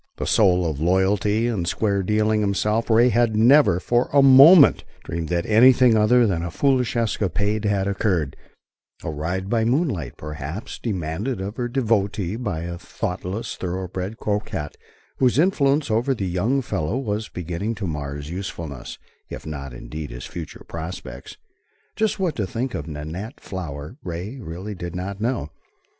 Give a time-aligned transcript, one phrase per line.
[0.17, 5.29] The soul of loyalty and square dealing himself, Ray had never for a moment dreamed
[5.29, 8.35] that anything other than a foolish escapade had occurred
[9.03, 14.75] a ride by moonlight, perhaps, demanded of her devotee by a thoughtless, thoroughbred coquette,
[15.17, 18.97] whose influence over the young fellow was beginning to mar his usefulness,
[19.29, 21.37] if not indeed his future prospects.
[21.95, 25.51] Just what to think of Nanette Flower Ray really did not know.